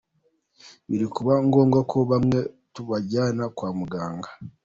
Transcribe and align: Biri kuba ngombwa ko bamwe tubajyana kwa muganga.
Biri 0.89 1.05
kuba 1.15 1.33
ngombwa 1.45 1.79
ko 1.91 1.97
bamwe 2.11 2.39
tubajyana 2.73 3.43
kwa 3.55 3.69
muganga. 3.79 4.29